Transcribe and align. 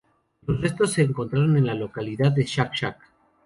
Los 0.47 0.59
restos 0.59 0.93
se 0.93 1.03
encontraron 1.03 1.57
en 1.57 1.67
la 1.67 1.75
localidad 1.75 2.31
de 2.31 2.41
Shakh-Shakh. 2.43 2.97